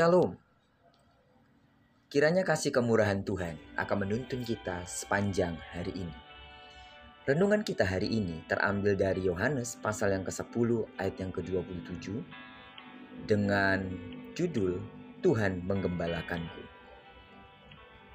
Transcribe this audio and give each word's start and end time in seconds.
Shalom. 0.00 0.32
Kiranya 2.08 2.40
kasih 2.40 2.72
kemurahan 2.72 3.20
Tuhan 3.20 3.60
akan 3.76 4.08
menuntun 4.08 4.40
kita 4.40 4.80
sepanjang 4.88 5.60
hari 5.76 5.92
ini. 5.92 6.16
Renungan 7.28 7.60
kita 7.60 7.84
hari 7.84 8.08
ini 8.08 8.40
terambil 8.48 8.96
dari 8.96 9.28
Yohanes 9.28 9.76
pasal 9.76 10.16
yang 10.16 10.24
ke-10 10.24 10.88
ayat 10.96 11.20
yang 11.20 11.28
ke-27 11.36 12.16
dengan 13.28 13.92
judul 14.32 14.80
Tuhan 15.20 15.68
menggembalakanku. 15.68 16.64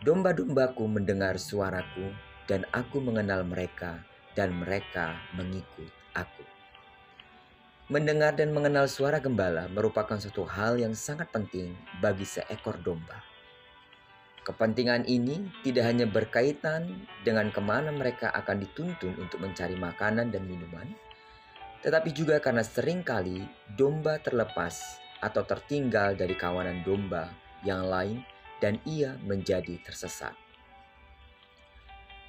Domba-dombaku 0.02 0.90
mendengar 0.90 1.38
suaraku 1.38 2.10
dan 2.50 2.66
aku 2.74 2.98
mengenal 2.98 3.46
mereka 3.46 4.02
dan 4.34 4.58
mereka 4.58 5.22
mengikut 5.38 5.94
aku. 6.18 6.55
Mendengar 7.86 8.34
dan 8.34 8.50
mengenal 8.50 8.90
suara 8.90 9.22
gembala 9.22 9.70
merupakan 9.70 10.18
suatu 10.18 10.42
hal 10.42 10.82
yang 10.82 10.98
sangat 10.98 11.30
penting 11.30 11.78
bagi 12.02 12.26
seekor 12.26 12.82
domba. 12.82 13.22
Kepentingan 14.42 15.06
ini 15.06 15.46
tidak 15.62 15.94
hanya 15.94 16.10
berkaitan 16.10 17.06
dengan 17.22 17.54
ke 17.54 17.62
mana 17.62 17.94
mereka 17.94 18.34
akan 18.34 18.66
dituntun 18.66 19.14
untuk 19.22 19.38
mencari 19.38 19.78
makanan 19.78 20.34
dan 20.34 20.50
minuman, 20.50 20.90
tetapi 21.86 22.10
juga 22.10 22.42
karena 22.42 22.66
sering 22.66 23.06
kali 23.06 23.46
domba 23.78 24.18
terlepas 24.18 24.98
atau 25.22 25.46
tertinggal 25.46 26.18
dari 26.18 26.34
kawanan 26.34 26.82
domba 26.82 27.30
yang 27.62 27.86
lain 27.86 28.26
dan 28.66 28.82
ia 28.90 29.14
menjadi 29.22 29.78
tersesat. 29.86 30.34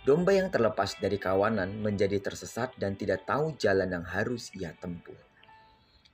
Domba 0.04 0.36
yang 0.36 0.52
terlepas 0.52 1.00
dari 1.00 1.16
kawanan 1.16 1.80
menjadi 1.80 2.20
tersesat 2.20 2.76
dan 2.76 2.92
tidak 2.92 3.24
tahu 3.24 3.56
jalan 3.56 3.88
yang 3.88 4.04
harus 4.04 4.52
ia 4.52 4.76
tempuh. 4.76 5.16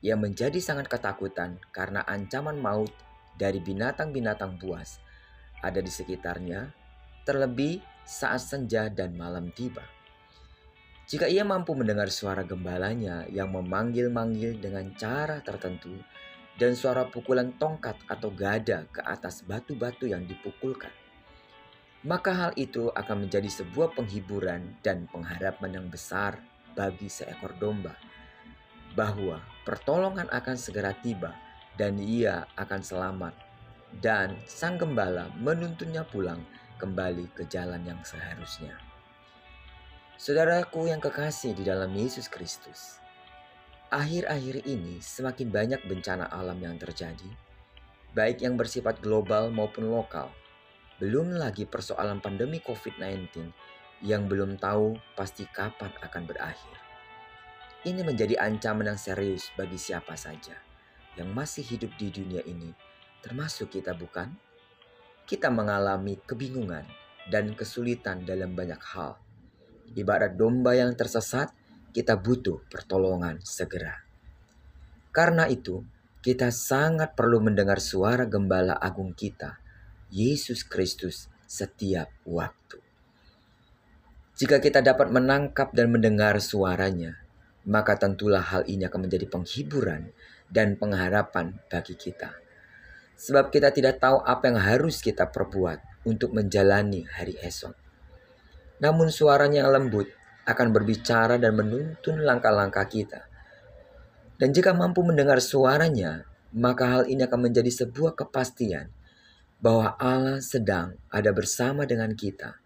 Ia 0.03 0.19
menjadi 0.19 0.59
sangat 0.59 0.91
ketakutan 0.91 1.63
karena 1.71 2.03
ancaman 2.03 2.59
maut 2.59 2.91
dari 3.39 3.63
binatang-binatang 3.63 4.59
buas 4.59 4.99
ada 5.63 5.79
di 5.79 5.89
sekitarnya, 5.89 6.75
terlebih 7.23 7.79
saat 8.03 8.43
senja 8.43 8.91
dan 8.91 9.15
malam 9.15 9.55
tiba. 9.55 9.87
Jika 11.07 11.31
ia 11.31 11.47
mampu 11.47 11.79
mendengar 11.79 12.11
suara 12.11 12.43
gembalanya 12.43 13.31
yang 13.31 13.55
memanggil-manggil 13.55 14.59
dengan 14.59 14.91
cara 14.99 15.39
tertentu 15.39 15.95
dan 16.59 16.75
suara 16.75 17.07
pukulan 17.07 17.55
tongkat 17.63 17.95
atau 18.11 18.35
gada 18.35 18.91
ke 18.91 19.07
atas 19.07 19.47
batu-batu 19.47 20.11
yang 20.11 20.27
dipukulkan, 20.27 20.91
maka 22.03 22.35
hal 22.35 22.53
itu 22.59 22.91
akan 22.91 23.31
menjadi 23.31 23.63
sebuah 23.63 23.95
penghiburan 23.95 24.83
dan 24.83 25.07
pengharapan 25.07 25.79
yang 25.79 25.87
besar 25.87 26.43
bagi 26.75 27.07
seekor 27.07 27.55
domba 27.61 27.95
bahwa 28.93 29.41
pertolongan 29.65 30.29
akan 30.29 30.57
segera 30.57 30.93
tiba 31.01 31.33
dan 31.77 31.97
ia 31.99 32.45
akan 32.57 32.81
selamat. 32.81 33.35
Dan 33.93 34.41
sang 34.49 34.81
gembala 34.81 35.29
menuntunnya 35.37 36.01
pulang 36.09 36.41
kembali 36.81 37.29
ke 37.37 37.45
jalan 37.45 37.85
yang 37.85 38.01
seharusnya. 38.01 38.73
Saudaraku 40.17 40.89
yang 40.89 41.03
kekasih 41.03 41.53
di 41.53 41.67
dalam 41.67 41.93
Yesus 41.93 42.31
Kristus, 42.33 43.03
akhir-akhir 43.93 44.65
ini 44.65 45.03
semakin 45.03 45.53
banyak 45.53 45.81
bencana 45.85 46.31
alam 46.33 46.57
yang 46.63 46.81
terjadi, 46.81 47.29
baik 48.17 48.41
yang 48.41 48.57
bersifat 48.57 49.03
global 49.05 49.53
maupun 49.53 49.93
lokal. 49.93 50.33
Belum 50.97 51.37
lagi 51.37 51.67
persoalan 51.67 52.23
pandemi 52.23 52.63
COVID-19 52.63 53.51
yang 54.07 54.31
belum 54.31 54.57
tahu 54.57 54.95
pasti 55.19 55.45
kapan 55.51 55.91
akan 56.01 56.23
berakhir. 56.25 56.92
Ini 57.83 58.07
menjadi 58.07 58.39
ancaman 58.39 58.95
yang 58.95 59.01
serius 59.01 59.51
bagi 59.59 59.75
siapa 59.75 60.15
saja 60.15 60.55
yang 61.19 61.35
masih 61.35 61.67
hidup 61.67 61.91
di 61.99 62.15
dunia 62.15 62.39
ini, 62.47 62.71
termasuk 63.27 63.75
kita 63.75 63.91
bukan? 63.91 64.31
Kita 65.27 65.51
mengalami 65.51 66.15
kebingungan 66.23 66.87
dan 67.27 67.51
kesulitan 67.59 68.23
dalam 68.23 68.55
banyak 68.55 68.79
hal. 68.79 69.19
Ibarat 69.99 70.39
domba 70.39 70.79
yang 70.79 70.95
tersesat, 70.95 71.51
kita 71.91 72.15
butuh 72.15 72.63
pertolongan 72.71 73.43
segera. 73.43 73.99
Karena 75.11 75.51
itu, 75.51 75.83
kita 76.23 76.55
sangat 76.55 77.19
perlu 77.19 77.43
mendengar 77.43 77.83
suara 77.83 78.31
gembala 78.31 78.79
agung 78.79 79.11
kita, 79.11 79.59
Yesus 80.07 80.63
Kristus, 80.63 81.27
setiap 81.51 82.15
waktu. 82.23 82.79
Jika 84.39 84.63
kita 84.63 84.87
dapat 84.87 85.11
menangkap 85.11 85.75
dan 85.75 85.91
mendengar 85.91 86.39
suaranya, 86.39 87.22
maka 87.69 87.95
tentulah 87.95 88.43
hal 88.43 88.67
ini 88.67 88.87
akan 88.87 89.07
menjadi 89.07 89.27
penghiburan 89.31 90.11
dan 90.51 90.75
pengharapan 90.75 91.57
bagi 91.71 91.95
kita. 91.95 92.35
Sebab 93.17 93.55
kita 93.55 93.71
tidak 93.71 94.03
tahu 94.03 94.19
apa 94.23 94.51
yang 94.51 94.59
harus 94.59 94.99
kita 94.99 95.31
perbuat 95.31 96.07
untuk 96.09 96.35
menjalani 96.35 97.07
hari 97.07 97.39
esok. 97.39 97.75
Namun 98.83 99.15
suaranya 99.15 99.63
yang 99.63 99.71
lembut 99.71 100.11
akan 100.43 100.75
berbicara 100.75 101.39
dan 101.39 101.55
menuntun 101.55 102.19
langkah-langkah 102.19 102.83
kita. 102.91 103.31
Dan 104.35 104.51
jika 104.51 104.75
mampu 104.75 105.07
mendengar 105.07 105.39
suaranya, 105.39 106.27
maka 106.51 106.99
hal 106.99 107.03
ini 107.07 107.23
akan 107.23 107.47
menjadi 107.47 107.71
sebuah 107.71 108.19
kepastian 108.19 108.91
bahwa 109.63 109.95
Allah 110.03 110.43
sedang 110.43 110.99
ada 111.07 111.31
bersama 111.31 111.87
dengan 111.87 112.11
kita. 112.19 112.59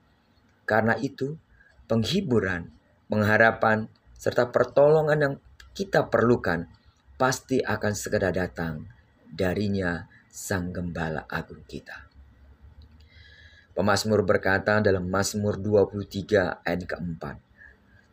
Karena 0.65 0.97
itu, 0.97 1.37
penghiburan, 1.85 2.73
pengharapan, 3.13 3.93
serta 4.17 4.49
pertolongan 4.49 5.19
yang 5.21 5.35
kita 5.77 6.09
perlukan 6.09 6.65
pasti 7.21 7.61
akan 7.61 7.93
segera 7.93 8.33
datang 8.33 8.89
darinya 9.29 10.09
Sang 10.33 10.73
Gembala 10.73 11.29
Agung 11.29 11.61
kita. 11.69 12.09
Pemasmur 13.77 14.25
berkata 14.25 14.81
dalam 14.81 15.05
Mazmur 15.05 15.61
23 15.61 16.65
ayat 16.65 16.83
keempat, 16.89 17.37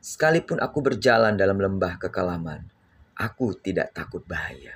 Sekalipun 0.04 0.60
aku 0.60 0.84
berjalan 0.84 1.40
dalam 1.40 1.56
lembah 1.56 1.96
kekelaman, 1.96 2.68
aku 3.16 3.56
tidak 3.56 3.96
takut 3.96 4.28
bahaya. 4.28 4.76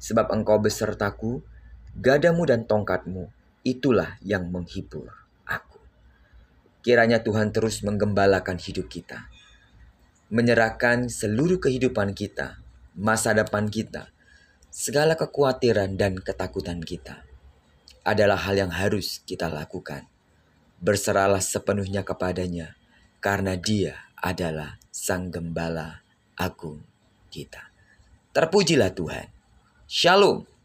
Sebab 0.00 0.32
engkau 0.32 0.56
besertaku, 0.56 1.44
gadamu 1.92 2.48
dan 2.48 2.64
tongkatmu, 2.64 3.28
itulah 3.68 4.16
yang 4.24 4.48
menghibur 4.48 5.12
aku. 5.44 5.76
Kiranya 6.80 7.20
Tuhan 7.20 7.52
terus 7.52 7.84
menggembalakan 7.84 8.56
hidup 8.56 8.88
kita 8.88 9.28
menyerahkan 10.28 11.08
seluruh 11.08 11.56
kehidupan 11.56 12.12
kita, 12.12 12.60
masa 12.92 13.32
depan 13.32 13.72
kita, 13.72 14.12
segala 14.68 15.16
kekhawatiran 15.16 15.96
dan 15.96 16.20
ketakutan 16.20 16.84
kita 16.84 17.24
adalah 18.04 18.36
hal 18.36 18.56
yang 18.56 18.72
harus 18.72 19.24
kita 19.24 19.48
lakukan. 19.48 20.04
Berserahlah 20.84 21.40
sepenuhnya 21.40 22.04
kepadanya, 22.04 22.76
karena 23.24 23.56
Dia 23.56 24.12
adalah 24.20 24.76
Sang 24.92 25.32
Gembala 25.32 26.04
Agung 26.36 26.84
kita. 27.32 27.72
Terpujilah 28.36 28.92
Tuhan. 28.92 29.26
Shalom. 29.88 30.57